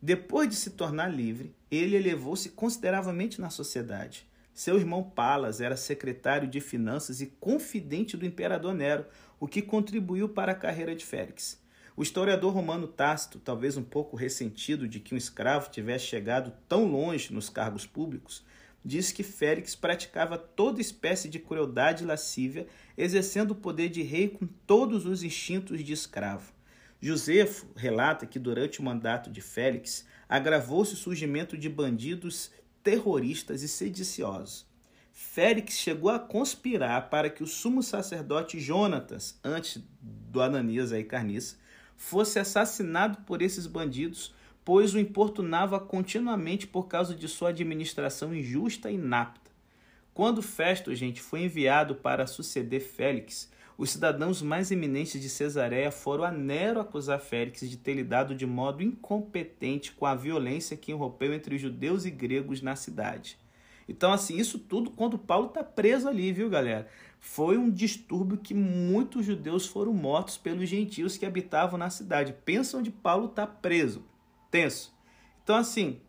Depois 0.00 0.48
de 0.48 0.56
se 0.56 0.70
tornar 0.70 1.08
livre, 1.08 1.54
ele 1.70 1.94
elevou-se 1.94 2.48
consideravelmente 2.48 3.38
na 3.38 3.50
sociedade. 3.50 4.26
Seu 4.56 4.78
irmão 4.78 5.02
Palas 5.02 5.60
era 5.60 5.76
secretário 5.76 6.48
de 6.48 6.62
finanças 6.62 7.20
e 7.20 7.26
confidente 7.26 8.16
do 8.16 8.24
imperador 8.24 8.72
Nero, 8.72 9.04
o 9.38 9.46
que 9.46 9.60
contribuiu 9.60 10.30
para 10.30 10.52
a 10.52 10.54
carreira 10.54 10.94
de 10.94 11.04
Félix. 11.04 11.62
O 11.94 12.02
historiador 12.02 12.54
romano 12.54 12.88
Tácito, 12.88 13.38
talvez 13.38 13.76
um 13.76 13.82
pouco 13.82 14.16
ressentido 14.16 14.88
de 14.88 14.98
que 14.98 15.14
um 15.14 15.18
escravo 15.18 15.68
tivesse 15.68 16.06
chegado 16.06 16.54
tão 16.66 16.86
longe 16.86 17.34
nos 17.34 17.50
cargos 17.50 17.84
públicos, 17.84 18.46
diz 18.82 19.12
que 19.12 19.22
Félix 19.22 19.74
praticava 19.74 20.38
toda 20.38 20.80
espécie 20.80 21.28
de 21.28 21.38
crueldade 21.38 22.02
lascívia, 22.02 22.66
exercendo 22.96 23.50
o 23.50 23.56
poder 23.56 23.90
de 23.90 24.00
rei 24.02 24.26
com 24.26 24.46
todos 24.66 25.04
os 25.04 25.22
instintos 25.22 25.84
de 25.84 25.92
escravo. 25.92 26.50
Josefo 26.98 27.66
relata 27.76 28.24
que 28.24 28.38
durante 28.38 28.80
o 28.80 28.82
mandato 28.82 29.30
de 29.30 29.42
Félix 29.42 30.06
agravou-se 30.26 30.94
o 30.94 30.96
surgimento 30.96 31.58
de 31.58 31.68
bandidos 31.68 32.50
terroristas 32.86 33.64
e 33.64 33.68
sediciosos. 33.68 34.64
Félix 35.12 35.74
chegou 35.74 36.08
a 36.08 36.20
conspirar 36.20 37.10
para 37.10 37.28
que 37.28 37.42
o 37.42 37.46
sumo 37.46 37.82
sacerdote 37.82 38.60
Jonatas, 38.60 39.40
antes 39.42 39.82
do 40.00 40.40
Ananias 40.40 40.92
aí 40.92 41.02
carniça, 41.02 41.56
fosse 41.96 42.38
assassinado 42.38 43.22
por 43.22 43.42
esses 43.42 43.66
bandidos, 43.66 44.32
pois 44.64 44.94
o 44.94 45.00
importunava 45.00 45.80
continuamente 45.80 46.64
por 46.64 46.86
causa 46.86 47.12
de 47.12 47.26
sua 47.26 47.48
administração 47.48 48.32
injusta 48.32 48.88
e 48.88 48.94
inapta. 48.94 49.50
Quando 50.14 50.40
Festo, 50.40 50.94
gente, 50.94 51.20
foi 51.20 51.42
enviado 51.42 51.96
para 51.96 52.24
suceder 52.24 52.80
Félix, 52.80 53.50
os 53.78 53.90
cidadãos 53.90 54.40
mais 54.40 54.70
eminentes 54.70 55.20
de 55.20 55.28
Cesareia 55.28 55.90
foram 55.90 56.24
a 56.24 56.30
Nero 56.30 56.80
acusar 56.80 57.20
Félix 57.20 57.68
de 57.68 57.76
ter 57.76 57.92
lidado 57.92 58.34
de 58.34 58.46
modo 58.46 58.82
incompetente 58.82 59.92
com 59.92 60.06
a 60.06 60.14
violência 60.14 60.76
que 60.76 60.92
irrompeu 60.92 61.34
entre 61.34 61.58
judeus 61.58 62.06
e 62.06 62.10
gregos 62.10 62.62
na 62.62 62.74
cidade. 62.74 63.38
Então, 63.88 64.12
assim, 64.12 64.38
isso 64.38 64.58
tudo 64.58 64.90
quando 64.90 65.18
Paulo 65.18 65.48
está 65.48 65.62
preso 65.62 66.08
ali, 66.08 66.32
viu, 66.32 66.48
galera? 66.48 66.88
Foi 67.20 67.58
um 67.58 67.70
distúrbio 67.70 68.38
que 68.38 68.54
muitos 68.54 69.26
judeus 69.26 69.66
foram 69.66 69.92
mortos 69.92 70.38
pelos 70.38 70.68
gentios 70.68 71.16
que 71.16 71.26
habitavam 71.26 71.78
na 71.78 71.90
cidade. 71.90 72.34
Pensa 72.44 72.78
onde 72.78 72.90
Paulo 72.90 73.26
está 73.26 73.46
preso. 73.46 74.04
Tenso. 74.50 74.94
Então, 75.44 75.54
assim, 75.54 76.00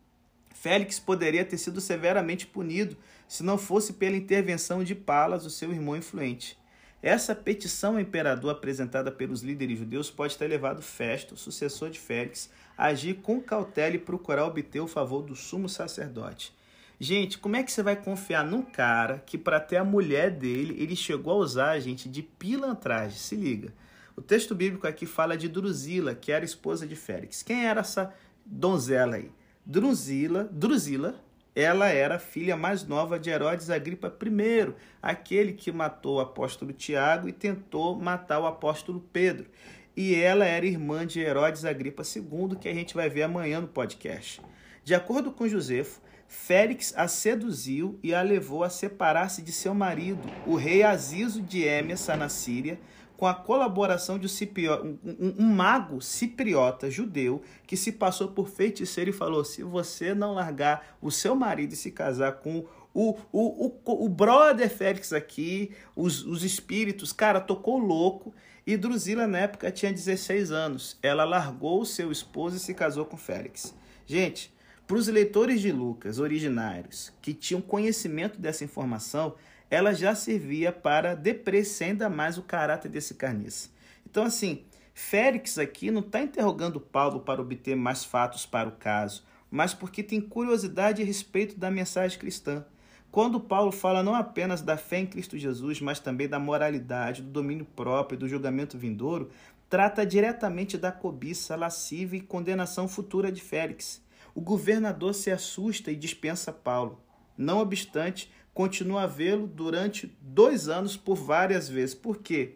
Félix 0.54 1.00
poderia 1.00 1.46
ter 1.46 1.58
sido 1.58 1.82
severamente 1.82 2.48
punido 2.48 2.98
se 3.28 3.44
não 3.44 3.58
fosse 3.58 3.94
pela 3.94 4.16
intervenção 4.16 4.84
de 4.84 4.96
Palas, 4.96 5.46
o 5.46 5.50
seu 5.50 5.72
irmão 5.72 5.96
influente. 5.96 6.58
Essa 7.02 7.36
petição 7.36 7.94
ao 7.94 8.00
imperador 8.00 8.52
apresentada 8.52 9.12
pelos 9.12 9.42
líderes 9.42 9.78
judeus 9.78 10.10
pode 10.10 10.38
ter 10.38 10.48
levado 10.48 10.82
Festo, 10.82 11.38
sucessor 11.38 11.90
de 11.92 12.00
Félix, 12.00 12.50
a 12.78 12.88
agir 12.88 13.16
com 13.16 13.40
cautela 13.40 13.96
e 13.96 14.00
procurar 14.00 14.46
obter 14.46 14.80
o 14.80 14.88
favor 14.88 15.22
do 15.22 15.36
sumo 15.36 15.70
sacerdote. 15.70 16.56
Gente, 17.00 17.38
como 17.38 17.56
é 17.56 17.62
que 17.62 17.72
você 17.72 17.84
vai 17.84 17.96
confiar 17.96 18.44
num 18.44 18.64
cara 18.64 19.22
que, 19.24 19.38
para 19.38 19.60
ter 19.60 19.78
a 19.78 19.84
mulher 19.84 20.32
dele, 20.32 20.76
ele 20.82 20.96
chegou 20.96 21.34
a 21.34 21.38
usar, 21.38 21.80
gente, 21.80 22.10
de 22.10 22.24
pilantragem? 22.24 23.18
Se 23.18 23.36
liga. 23.36 23.72
O 24.16 24.22
texto 24.22 24.56
bíblico 24.56 24.88
aqui 24.88 25.06
fala 25.06 25.38
de 25.38 25.48
Drusila, 25.48 26.16
que 26.16 26.32
era 26.32 26.44
esposa 26.44 26.88
de 26.88 26.96
Félix. 26.96 27.44
Quem 27.44 27.68
era 27.68 27.82
essa 27.82 28.12
donzela 28.44 29.18
aí? 29.18 29.30
Drusila, 29.64 30.46
Drusila, 30.52 31.24
ela 31.60 31.88
era 31.88 32.20
filha 32.20 32.56
mais 32.56 32.84
nova 32.84 33.18
de 33.18 33.32
Herodes 33.32 33.72
Agripa 33.72 34.16
I, 34.24 34.76
aquele 35.02 35.54
que 35.54 35.72
matou 35.72 36.18
o 36.18 36.20
apóstolo 36.20 36.72
Tiago 36.72 37.28
e 37.28 37.34
tentou 37.34 37.96
matar 37.96 38.40
o 38.40 38.46
apóstolo 38.46 39.04
Pedro. 39.12 39.48
E 39.96 40.14
ela 40.14 40.46
era 40.46 40.68
irmã 40.68 41.04
de 41.04 41.20
Herodes 41.20 41.66
Agripa 41.66 42.04
II, 42.04 42.58
que 42.62 42.70
a 42.70 42.74
gente 42.76 42.94
vai 42.94 43.10
ver 43.10 43.24
amanhã 43.24 43.60
no 43.60 43.68
podcast. 43.68 44.40
De 44.84 44.94
acordo 44.94 45.32
com 45.32 45.48
Josefo, 45.48 46.00
Félix 46.28 46.94
a 46.96 47.08
seduziu 47.08 47.98
e 48.04 48.14
a 48.14 48.22
levou 48.22 48.64
a 48.64 48.70
separar-se 48.70 49.42
de 49.42 49.52
seu 49.52 49.74
marido, 49.74 50.30
o 50.46 50.54
rei 50.54 50.84
Azizo 50.84 51.42
de 51.42 51.68
Émesa, 51.68 52.16
na 52.16 52.30
Síria, 52.30 52.80
com 53.18 53.26
a 53.26 53.34
colaboração 53.34 54.20
de 54.20 54.28
um, 54.28 54.98
um, 55.04 55.36
um, 55.40 55.46
mago 55.48 56.00
cipriota 56.00 56.90
judeu 56.90 57.42
que 57.66 57.76
se 57.76 57.92
passou 57.92 58.28
por 58.30 58.48
feiticeiro 58.48 59.10
e 59.10 59.14
falou: 59.14 59.44
se 59.44 59.64
você 59.64 60.14
não 60.14 60.34
largar 60.34 60.96
o 61.02 61.10
seu 61.10 61.36
marido 61.36 61.74
e 61.74 61.76
se 61.76 61.92
casar 61.92 62.34
com 62.34 62.64
o, 62.94 63.18
o, 63.32 63.74
o, 63.84 64.06
o 64.06 64.08
brother 64.08 64.70
Félix 64.70 65.12
aqui, 65.12 65.72
os, 65.96 66.24
os 66.24 66.44
espíritos, 66.44 67.12
cara, 67.12 67.42
tocou 67.42 67.80
louco. 67.80 68.34
E 68.66 68.76
Drusila, 68.76 69.28
na 69.28 69.40
época, 69.40 69.72
tinha 69.72 69.94
16 69.94 70.52
anos. 70.52 70.98
Ela 71.02 71.24
largou 71.24 71.82
o 71.82 71.86
seu 71.86 72.12
esposo 72.12 72.58
e 72.58 72.60
se 72.60 72.74
casou 72.74 73.06
com 73.06 73.16
Félix. 73.16 73.74
Gente, 74.06 74.54
para 74.86 74.98
os 74.98 75.08
leitores 75.08 75.62
de 75.62 75.72
Lucas 75.72 76.20
originários 76.20 77.14
que 77.22 77.34
tinham 77.34 77.62
conhecimento 77.62 78.40
dessa 78.40 78.64
informação, 78.64 79.36
ela 79.70 79.94
já 79.94 80.16
servia 80.16 80.72
para 80.72 81.16
depreciar 81.16 81.90
ainda 81.90 82.10
mais 82.10 82.38
o 82.38 82.44
caráter 82.44 82.90
desse 82.90 83.16
carniça. 83.16 83.70
Então, 84.06 84.24
assim, 84.24 84.64
Félix 84.94 85.58
aqui 85.58 85.92
não 85.92 86.02
está 86.02 86.22
interrogando 86.22 86.80
Paulo 86.80 87.20
para 87.20 87.42
obter 87.42 87.76
mais 87.76 88.04
fatos 88.04 88.46
para 88.46 88.70
o 88.70 88.74
caso, 88.74 89.24
mas 89.52 89.74
porque 89.74 90.02
tem 90.02 90.20
curiosidade 90.20 91.02
a 91.02 91.06
respeito 91.06 91.58
da 91.60 91.70
mensagem 91.70 92.18
cristã. 92.18 92.66
Quando 93.12 93.40
Paulo 93.40 93.72
fala 93.72 94.04
não 94.04 94.14
apenas 94.14 94.62
da 94.62 94.78
fé 94.78 95.00
em 95.00 95.06
Cristo 95.06 95.38
Jesus, 95.38 95.82
mas 95.82 96.00
também 96.00 96.28
da 96.28 96.40
moralidade, 96.40 97.22
do 97.22 97.30
domínio 97.30 97.66
próprio, 97.76 98.18
do 98.18 98.28
julgamento 98.28 98.78
vindouro, 98.78 99.30
trata 99.70 100.06
diretamente 100.06 100.78
da 100.78 100.92
cobiça, 100.92 101.56
lasciva 101.56 102.16
e 102.16 102.22
condenação 102.22 102.88
futura 102.88 103.32
de 103.32 103.42
Félix. 103.42 104.02
O 104.34 104.42
governador 104.42 105.14
se 105.14 105.32
assusta 105.32 105.92
e 105.92 105.96
dispensa 105.96 106.52
Paulo. 106.52 107.02
Não 107.38 107.60
obstante, 107.60 108.32
continua 108.58 109.04
a 109.04 109.06
vê-lo 109.06 109.46
durante 109.46 110.12
dois 110.20 110.68
anos 110.68 110.98
por 110.98 111.14
várias 111.14 111.70
vezes. 111.70 111.94
Por 111.94 112.18
quê? 112.18 112.56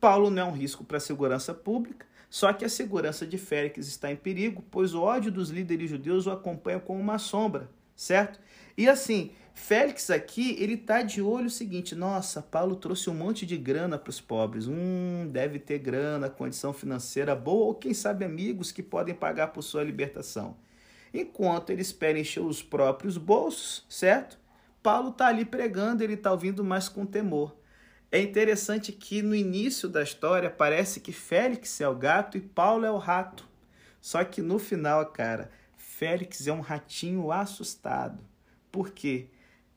Paulo 0.00 0.30
não 0.30 0.40
é 0.40 0.44
um 0.46 0.50
risco 0.50 0.82
para 0.82 0.96
a 0.96 1.00
segurança 1.00 1.52
pública, 1.52 2.06
só 2.30 2.54
que 2.54 2.64
a 2.64 2.70
segurança 2.70 3.26
de 3.26 3.36
Félix 3.36 3.86
está 3.86 4.10
em 4.10 4.16
perigo, 4.16 4.64
pois 4.70 4.94
o 4.94 5.02
ódio 5.02 5.30
dos 5.30 5.50
líderes 5.50 5.90
judeus 5.90 6.26
o 6.26 6.30
acompanha 6.30 6.80
como 6.80 6.98
uma 6.98 7.18
sombra, 7.18 7.68
certo? 7.94 8.40
E 8.78 8.88
assim, 8.88 9.30
Félix 9.52 10.08
aqui, 10.08 10.56
ele 10.58 10.72
está 10.72 11.02
de 11.02 11.20
olho 11.20 11.48
o 11.48 11.50
seguinte, 11.50 11.94
nossa, 11.94 12.40
Paulo 12.40 12.74
trouxe 12.74 13.10
um 13.10 13.14
monte 13.14 13.44
de 13.44 13.58
grana 13.58 13.98
para 13.98 14.08
os 14.08 14.22
pobres. 14.22 14.66
Hum, 14.66 15.28
deve 15.30 15.58
ter 15.58 15.78
grana, 15.78 16.30
condição 16.30 16.72
financeira 16.72 17.36
boa, 17.36 17.66
ou 17.66 17.74
quem 17.74 17.92
sabe 17.92 18.24
amigos 18.24 18.72
que 18.72 18.82
podem 18.82 19.14
pagar 19.14 19.48
por 19.48 19.60
sua 19.60 19.84
libertação 19.84 20.56
enquanto 21.14 21.70
ele 21.70 21.80
espera 21.80 22.18
encher 22.18 22.40
os 22.40 22.62
próprios 22.62 23.16
bolsos, 23.16 23.86
certo? 23.88 24.38
Paulo 24.86 25.08
está 25.08 25.26
ali 25.26 25.44
pregando, 25.44 26.04
ele 26.04 26.14
está 26.14 26.30
ouvindo 26.30 26.62
mais 26.62 26.88
com 26.88 27.04
temor. 27.04 27.56
É 28.08 28.20
interessante 28.20 28.92
que 28.92 29.20
no 29.20 29.34
início 29.34 29.88
da 29.88 30.00
história 30.00 30.48
parece 30.48 31.00
que 31.00 31.10
Félix 31.10 31.80
é 31.80 31.88
o 31.88 31.96
gato 31.96 32.38
e 32.38 32.40
Paulo 32.40 32.86
é 32.86 32.90
o 32.92 32.96
rato. 32.96 33.48
Só 34.00 34.22
que 34.22 34.40
no 34.40 34.60
final, 34.60 35.04
cara, 35.06 35.50
Félix 35.76 36.46
é 36.46 36.52
um 36.52 36.60
ratinho 36.60 37.32
assustado. 37.32 38.22
Por 38.70 38.90
quê? 38.90 39.26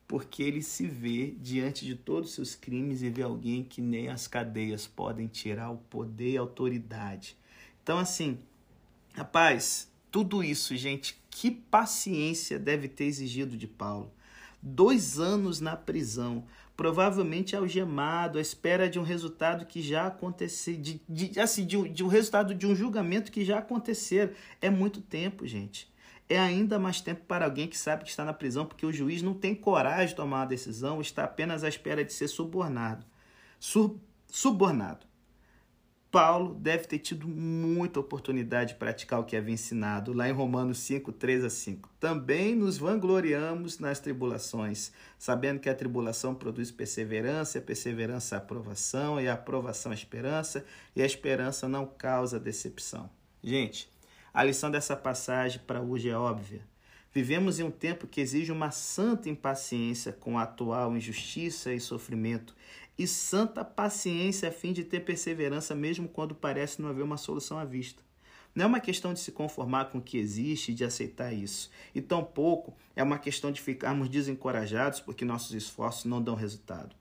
Porque 0.08 0.44
ele 0.44 0.62
se 0.62 0.86
vê 0.86 1.34
diante 1.40 1.88
de 1.88 1.96
todos 1.96 2.30
os 2.30 2.36
seus 2.36 2.54
crimes 2.54 3.02
e 3.02 3.10
vê 3.10 3.24
alguém 3.24 3.64
que 3.64 3.82
nem 3.82 4.10
as 4.10 4.28
cadeias 4.28 4.86
podem 4.86 5.26
tirar 5.26 5.72
o 5.72 5.78
poder 5.78 6.34
e 6.34 6.38
a 6.38 6.42
autoridade. 6.42 7.36
Então, 7.82 7.98
assim, 7.98 8.38
rapaz, 9.16 9.92
tudo 10.12 10.44
isso, 10.44 10.78
gente, 10.78 11.20
que 11.32 11.50
paciência 11.50 12.60
deve 12.60 12.88
ter 12.88 13.06
exigido 13.06 13.58
de 13.58 13.66
Paulo. 13.66 14.14
Dois 14.62 15.20
anos 15.20 15.60
na 15.60 15.76
prisão, 15.76 16.44
provavelmente 16.76 17.56
algemado, 17.56 18.38
à 18.38 18.42
espera 18.42 18.90
de 18.90 19.00
um 19.00 19.04
resultado 19.04 19.66
que 19.66 19.82
já 19.82 20.08
aconteceu, 20.08 20.76
de, 20.78 21.02
de, 21.08 21.40
assim, 21.40 21.66
de, 21.66 21.90
de 21.90 22.04
um 22.04 22.08
resultado 22.08 22.54
de 22.54 22.66
um 22.66 22.76
julgamento 22.76 23.32
que 23.32 23.44
já 23.44 23.60
aconteceu. 23.60 24.32
É 24.62 24.70
muito 24.70 25.02
tempo, 25.02 25.46
gente. 25.48 25.92
É 26.28 26.40
ainda 26.40 26.78
mais 26.78 27.02
tempo 27.02 27.26
para 27.26 27.46
alguém 27.46 27.68
que 27.68 27.78
sabe 27.78 28.04
que 28.04 28.10
está 28.10 28.24
na 28.24 28.34
prisão, 28.34 28.66
porque 28.66 28.86
o 28.86 28.94
juiz 28.94 29.22
não 29.22 29.34
tem 29.34 29.56
coragem 29.56 30.10
de 30.10 30.16
tomar 30.16 30.42
uma 30.42 30.46
decisão, 30.46 31.02
está 31.02 31.24
apenas 31.24 31.64
à 31.64 31.68
espera 31.68 32.06
de 32.06 32.14
ser 32.14 32.28
subornado. 32.28 33.06
Sur, 33.60 33.98
subornado. 34.28 35.09
Paulo 36.12 36.56
deve 36.56 36.86
ter 36.86 36.98
tido 36.98 37.28
muita 37.28 38.00
oportunidade 38.00 38.74
de 38.74 38.80
praticar 38.80 39.20
o 39.20 39.24
que 39.24 39.36
havia 39.36 39.54
ensinado 39.54 40.12
lá 40.12 40.28
em 40.28 40.32
Romanos 40.32 40.80
5, 40.80 41.12
3 41.12 41.44
a 41.44 41.50
5. 41.52 41.88
Também 42.00 42.56
nos 42.56 42.80
vangloriamos 42.80 43.78
nas 43.78 44.00
tribulações, 44.00 44.92
sabendo 45.20 45.60
que 45.60 45.70
a 45.70 45.76
tribulação 45.76 46.34
produz 46.34 46.72
perseverança, 46.72 47.60
a 47.60 47.62
perseverança 47.62 48.36
a 48.36 48.40
aprovação, 48.40 49.22
e 49.22 49.28
a 49.28 49.34
aprovação 49.34 49.92
a 49.92 49.96
esperança, 49.96 50.66
e 50.96 51.02
a 51.04 51.06
esperança 51.06 51.70
não 51.70 51.86
causa 51.86 52.40
decepção. 52.40 53.08
Gente, 53.44 53.88
a 54.34 54.44
lição 54.44 54.72
dessa 54.72 54.96
passagem 54.96 55.62
para 55.68 55.80
hoje 55.80 56.10
é 56.10 56.18
óbvia. 56.18 56.62
Vivemos 57.14 57.60
em 57.60 57.64
um 57.64 57.72
tempo 57.72 58.08
que 58.08 58.22
exige 58.22 58.52
uma 58.52 58.72
santa 58.72 59.30
impaciência 59.30 60.14
com 60.14 60.38
a 60.38 60.44
atual 60.44 60.96
injustiça 60.96 61.74
e 61.74 61.80
sofrimento 61.80 62.56
e 63.00 63.08
santa 63.08 63.64
paciência 63.64 64.50
a 64.50 64.52
fim 64.52 64.74
de 64.74 64.84
ter 64.84 65.00
perseverança 65.00 65.74
mesmo 65.74 66.10
quando 66.10 66.36
parece 66.36 66.82
não 66.82 66.90
haver 66.90 67.04
uma 67.04 67.16
solução 67.16 67.58
à 67.58 67.64
vista. 67.64 68.04
Não 68.54 68.66
é 68.66 68.68
uma 68.68 68.82
questão 68.82 69.14
de 69.14 69.22
se 69.22 69.32
conformar 69.32 69.86
com 69.86 70.00
o 70.00 70.02
que 70.02 70.18
existe 70.18 70.74
e 70.74 70.76
de 70.76 70.84
aceitar 70.84 71.32
isso. 71.32 71.72
E 71.96 72.02
tampouco 72.02 72.76
é 72.98 73.02
uma 73.02 73.18
questão 73.18 73.54
de 73.54 73.62
ficarmos 73.62 74.10
desencorajados 74.10 75.00
porque 75.00 75.24
nossos 75.24 75.54
esforços 75.54 76.04
não 76.04 76.22
dão 76.22 76.36
resultado. 76.36 76.94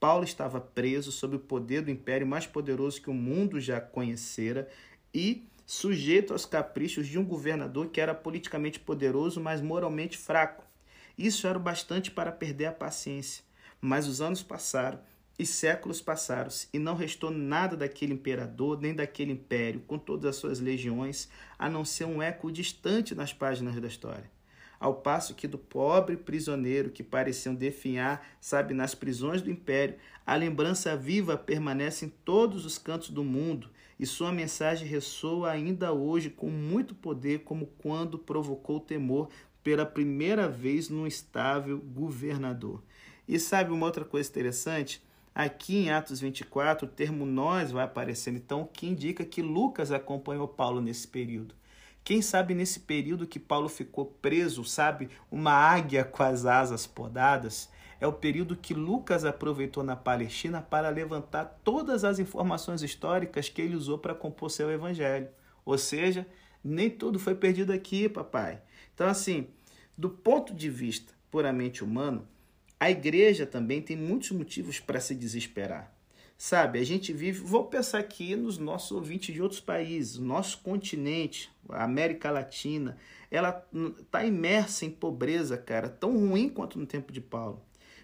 Paulo 0.00 0.24
estava 0.24 0.62
preso 0.62 1.12
sob 1.12 1.36
o 1.36 1.40
poder 1.40 1.82
do 1.82 1.90
império 1.90 2.26
mais 2.26 2.46
poderoso 2.46 3.02
que 3.02 3.10
o 3.10 3.14
mundo 3.14 3.60
já 3.60 3.82
conhecera 3.82 4.66
e 5.12 5.46
sujeito 5.66 6.32
aos 6.32 6.46
caprichos 6.46 7.06
de 7.06 7.18
um 7.18 7.24
governador 7.24 7.88
que 7.88 8.00
era 8.00 8.14
politicamente 8.14 8.80
poderoso, 8.80 9.42
mas 9.42 9.60
moralmente 9.60 10.16
fraco. 10.16 10.64
Isso 11.18 11.46
era 11.46 11.58
o 11.58 11.62
bastante 11.62 12.10
para 12.10 12.32
perder 12.32 12.66
a 12.66 12.72
paciência. 12.72 13.44
Mas 13.78 14.08
os 14.08 14.22
anos 14.22 14.42
passaram 14.42 14.98
e 15.38 15.44
séculos 15.44 16.00
passaram-se, 16.00 16.68
e 16.72 16.78
não 16.78 16.94
restou 16.94 17.30
nada 17.30 17.76
daquele 17.76 18.12
imperador, 18.12 18.80
nem 18.80 18.94
daquele 18.94 19.32
império, 19.32 19.80
com 19.86 19.98
todas 19.98 20.26
as 20.30 20.36
suas 20.36 20.60
legiões, 20.60 21.28
a 21.58 21.68
não 21.68 21.84
ser 21.84 22.04
um 22.04 22.22
eco 22.22 22.52
distante 22.52 23.14
nas 23.14 23.32
páginas 23.32 23.80
da 23.80 23.88
história. 23.88 24.30
Ao 24.78 24.94
passo 24.94 25.34
que 25.34 25.48
do 25.48 25.58
pobre 25.58 26.16
prisioneiro 26.16 26.90
que 26.90 27.02
pareciam 27.02 27.54
definhar, 27.54 28.26
sabe, 28.40 28.74
nas 28.74 28.94
prisões 28.94 29.40
do 29.42 29.50
império, 29.50 29.96
a 30.26 30.34
lembrança 30.36 30.96
viva 30.96 31.36
permanece 31.36 32.06
em 32.06 32.08
todos 32.08 32.64
os 32.64 32.78
cantos 32.78 33.10
do 33.10 33.24
mundo, 33.24 33.70
e 33.98 34.06
sua 34.06 34.30
mensagem 34.32 34.86
ressoa 34.86 35.50
ainda 35.50 35.92
hoje 35.92 36.28
com 36.28 36.50
muito 36.50 36.94
poder, 36.94 37.40
como 37.40 37.66
quando 37.78 38.18
provocou 38.18 38.78
temor 38.78 39.30
pela 39.62 39.86
primeira 39.86 40.48
vez 40.48 40.88
num 40.88 41.06
estável 41.06 41.78
governador. 41.78 42.82
E 43.26 43.38
sabe 43.38 43.72
uma 43.72 43.86
outra 43.86 44.04
coisa 44.04 44.28
interessante? 44.28 45.02
Aqui 45.34 45.78
em 45.78 45.90
Atos 45.90 46.20
24, 46.20 46.86
o 46.86 46.90
termo 46.90 47.26
nós 47.26 47.72
vai 47.72 47.84
aparecendo, 47.84 48.36
então, 48.36 48.62
o 48.62 48.66
que 48.66 48.86
indica 48.86 49.24
que 49.24 49.42
Lucas 49.42 49.90
acompanhou 49.90 50.46
Paulo 50.46 50.80
nesse 50.80 51.08
período. 51.08 51.56
Quem 52.04 52.22
sabe 52.22 52.54
nesse 52.54 52.80
período 52.80 53.26
que 53.26 53.40
Paulo 53.40 53.68
ficou 53.68 54.04
preso, 54.04 54.62
sabe, 54.64 55.08
uma 55.32 55.50
águia 55.50 56.04
com 56.04 56.22
as 56.22 56.46
asas 56.46 56.86
podadas, 56.86 57.68
é 58.00 58.06
o 58.06 58.12
período 58.12 58.54
que 58.54 58.74
Lucas 58.74 59.24
aproveitou 59.24 59.82
na 59.82 59.96
Palestina 59.96 60.62
para 60.62 60.88
levantar 60.88 61.58
todas 61.64 62.04
as 62.04 62.20
informações 62.20 62.82
históricas 62.82 63.48
que 63.48 63.60
ele 63.60 63.74
usou 63.74 63.98
para 63.98 64.14
compor 64.14 64.52
seu 64.52 64.70
evangelho. 64.70 65.28
Ou 65.64 65.76
seja, 65.76 66.28
nem 66.62 66.88
tudo 66.88 67.18
foi 67.18 67.34
perdido 67.34 67.72
aqui, 67.72 68.08
papai. 68.08 68.60
Então, 68.94 69.08
assim, 69.08 69.48
do 69.98 70.08
ponto 70.08 70.54
de 70.54 70.70
vista 70.70 71.12
puramente 71.28 71.82
humano, 71.82 72.28
a 72.84 72.90
igreja 72.90 73.46
também 73.46 73.80
tem 73.80 73.96
muitos 73.96 74.30
motivos 74.32 74.78
para 74.78 75.00
se 75.00 75.14
desesperar. 75.14 75.90
Sabe, 76.36 76.78
a 76.78 76.84
gente 76.84 77.14
vive, 77.14 77.40
vou 77.40 77.64
pensar 77.64 77.98
aqui 77.98 78.36
nos 78.36 78.58
nossos 78.58 78.92
ouvintes 78.92 79.34
de 79.34 79.40
outros 79.40 79.60
países, 79.60 80.18
nosso 80.18 80.58
continente, 80.58 81.50
a 81.70 81.84
América 81.84 82.30
Latina, 82.30 82.98
ela 83.30 83.66
está 83.98 84.22
imersa 84.22 84.84
em 84.84 84.90
pobreza, 84.90 85.56
cara, 85.56 85.88
tão 85.88 86.12
ruim 86.28 86.50
quanto 86.50 86.78
no 86.78 86.84
tempo 86.84 87.10
de 87.10 87.22
Paulo. 87.22 87.62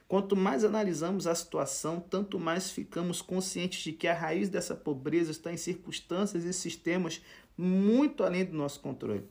Quanto 0.09 0.35
mais 0.35 0.65
analisamos 0.65 1.27
a 1.27 1.35
situação, 1.35 2.01
tanto 2.01 2.41
mais 2.41 2.71
ficamos 2.71 3.21
conscientes 3.21 3.83
de 3.83 3.93
que 3.93 4.09
a 4.09 4.15
raiz 4.15 4.49
dessa 4.49 4.75
pobreza 4.75 5.31
está 5.31 5.53
em 5.53 5.59
circunstâncias 5.59 6.43
e 6.45 6.55
sistemas 6.55 7.21
muito 7.55 8.25
além 8.25 8.47
do 8.47 8.57
nosso 8.57 8.81
controle. 8.81 9.25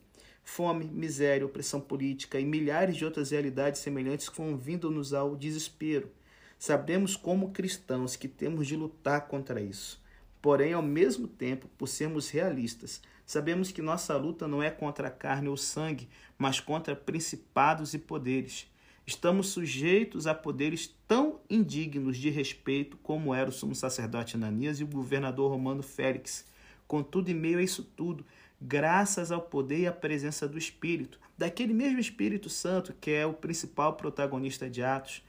Fome, 0.52 0.84
miséria, 0.86 1.46
opressão 1.46 1.80
política 1.80 2.40
e 2.40 2.44
milhares 2.44 2.96
de 2.96 3.04
outras 3.04 3.30
realidades 3.30 3.80
semelhantes 3.80 4.28
convidam-nos 4.28 5.14
ao 5.14 5.36
desespero. 5.36 6.10
Sabemos, 6.58 7.14
como 7.14 7.52
cristãos, 7.52 8.16
que 8.16 8.26
temos 8.26 8.66
de 8.66 8.74
lutar 8.74 9.28
contra 9.28 9.60
isso. 9.60 10.02
Porém, 10.42 10.72
ao 10.72 10.82
mesmo 10.82 11.28
tempo, 11.28 11.68
por 11.78 11.86
sermos 11.86 12.30
realistas, 12.30 13.00
sabemos 13.24 13.70
que 13.70 13.80
nossa 13.80 14.16
luta 14.16 14.48
não 14.48 14.60
é 14.60 14.72
contra 14.72 15.06
a 15.06 15.10
carne 15.10 15.48
ou 15.48 15.56
sangue, 15.56 16.08
mas 16.36 16.58
contra 16.58 16.96
principados 16.96 17.94
e 17.94 17.98
poderes. 18.00 18.66
Estamos 19.06 19.50
sujeitos 19.50 20.26
a 20.26 20.34
poderes 20.34 20.92
tão 21.06 21.38
indignos 21.48 22.16
de 22.16 22.28
respeito 22.28 22.96
como 22.96 23.32
era 23.32 23.48
o 23.48 23.52
sumo 23.52 23.76
sacerdote 23.76 24.34
Ananias 24.34 24.80
e 24.80 24.84
o 24.84 24.88
governador 24.88 25.48
romano 25.48 25.80
Félix. 25.84 26.44
Contudo, 26.88 27.30
em 27.30 27.34
meio 27.34 27.60
a 27.60 27.62
isso 27.62 27.84
tudo, 27.96 28.26
graças 28.60 29.32
ao 29.32 29.40
poder 29.40 29.80
e 29.80 29.86
à 29.86 29.92
presença 29.92 30.46
do 30.46 30.58
Espírito, 30.58 31.18
daquele 31.38 31.72
mesmo 31.72 31.98
Espírito 31.98 32.48
Santo 32.48 32.94
que 33.00 33.10
é 33.10 33.24
o 33.24 33.32
principal 33.32 33.94
protagonista 33.94 34.68
de 34.68 34.82
Atos, 34.82 35.22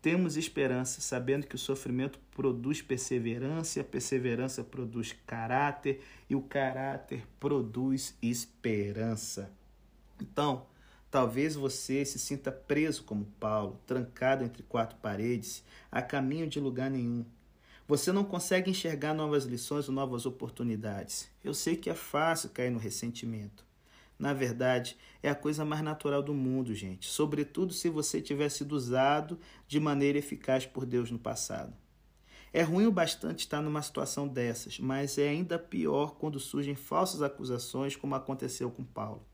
temos 0.00 0.36
esperança, 0.36 1.00
sabendo 1.00 1.48
que 1.48 1.56
o 1.56 1.58
sofrimento 1.58 2.20
produz 2.30 2.80
perseverança, 2.80 3.80
a 3.80 3.84
perseverança 3.84 4.62
produz 4.62 5.12
caráter 5.26 6.00
e 6.30 6.36
o 6.36 6.42
caráter 6.42 7.26
produz 7.40 8.16
esperança. 8.22 9.50
Então, 10.20 10.66
talvez 11.10 11.56
você 11.56 12.04
se 12.04 12.20
sinta 12.20 12.52
preso 12.52 13.02
como 13.02 13.24
Paulo, 13.40 13.80
trancado 13.84 14.44
entre 14.44 14.62
quatro 14.62 14.96
paredes, 14.98 15.64
a 15.90 16.00
caminho 16.00 16.46
de 16.46 16.60
lugar 16.60 16.88
nenhum. 16.88 17.24
Você 17.88 18.10
não 18.10 18.24
consegue 18.24 18.68
enxergar 18.68 19.14
novas 19.14 19.44
lições 19.44 19.88
ou 19.88 19.94
novas 19.94 20.26
oportunidades. 20.26 21.30
Eu 21.44 21.54
sei 21.54 21.76
que 21.76 21.88
é 21.88 21.94
fácil 21.94 22.50
cair 22.50 22.70
no 22.70 22.80
ressentimento. 22.80 23.64
Na 24.18 24.32
verdade, 24.32 24.96
é 25.22 25.30
a 25.30 25.36
coisa 25.36 25.64
mais 25.64 25.82
natural 25.82 26.20
do 26.20 26.34
mundo, 26.34 26.74
gente. 26.74 27.06
Sobretudo 27.06 27.72
se 27.72 27.88
você 27.88 28.20
tiver 28.20 28.48
sido 28.48 28.72
usado 28.72 29.38
de 29.68 29.78
maneira 29.78 30.18
eficaz 30.18 30.66
por 30.66 30.84
Deus 30.84 31.12
no 31.12 31.18
passado. 31.18 31.72
É 32.52 32.62
ruim 32.62 32.86
o 32.86 32.92
bastante 32.92 33.40
estar 33.40 33.62
numa 33.62 33.82
situação 33.82 34.26
dessas, 34.26 34.80
mas 34.80 35.16
é 35.16 35.28
ainda 35.28 35.56
pior 35.56 36.16
quando 36.16 36.40
surgem 36.40 36.74
falsas 36.74 37.22
acusações, 37.22 37.94
como 37.94 38.16
aconteceu 38.16 38.68
com 38.68 38.82
Paulo. 38.82 39.24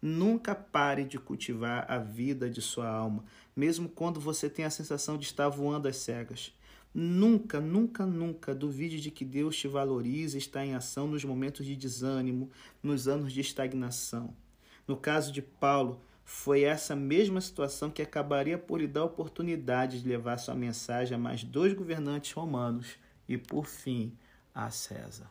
Nunca 0.00 0.54
pare 0.54 1.04
de 1.04 1.18
cultivar 1.18 1.90
a 1.90 1.98
vida 1.98 2.48
de 2.48 2.62
sua 2.62 2.88
alma, 2.88 3.24
mesmo 3.56 3.88
quando 3.88 4.20
você 4.20 4.48
tem 4.48 4.64
a 4.64 4.70
sensação 4.70 5.18
de 5.18 5.24
estar 5.24 5.48
voando 5.48 5.88
às 5.88 5.96
cegas. 5.96 6.54
Nunca, 6.92 7.60
nunca, 7.60 8.04
nunca 8.04 8.54
duvide 8.54 9.00
de 9.00 9.10
que 9.10 9.24
Deus 9.24 9.56
te 9.56 9.68
valoriza 9.68 10.36
e 10.36 10.38
está 10.38 10.64
em 10.64 10.74
ação 10.74 11.06
nos 11.06 11.24
momentos 11.24 11.64
de 11.64 11.76
desânimo, 11.76 12.50
nos 12.82 13.06
anos 13.06 13.32
de 13.32 13.40
estagnação. 13.40 14.34
No 14.88 14.96
caso 14.96 15.32
de 15.32 15.40
Paulo, 15.40 16.00
foi 16.24 16.62
essa 16.62 16.96
mesma 16.96 17.40
situação 17.40 17.90
que 17.90 18.02
acabaria 18.02 18.58
por 18.58 18.80
lhe 18.80 18.88
dar 18.88 19.02
a 19.02 19.04
oportunidade 19.04 20.02
de 20.02 20.08
levar 20.08 20.38
sua 20.38 20.54
mensagem 20.54 21.14
a 21.14 21.18
mais 21.18 21.44
dois 21.44 21.72
governantes 21.72 22.32
romanos 22.32 22.98
e, 23.28 23.38
por 23.38 23.66
fim, 23.66 24.16
a 24.52 24.70
César. 24.70 25.30